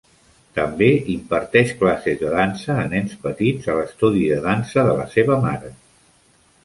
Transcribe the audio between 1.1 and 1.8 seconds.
imparteix